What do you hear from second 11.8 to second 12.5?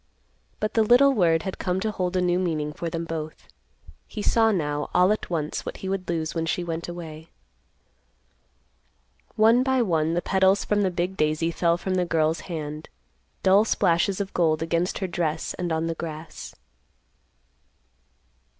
the girl's